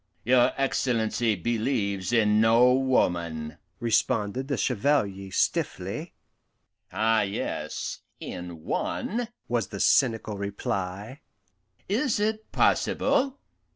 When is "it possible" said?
12.19-13.37